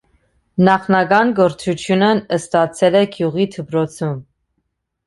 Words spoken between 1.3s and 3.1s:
կրթությունը ստացել է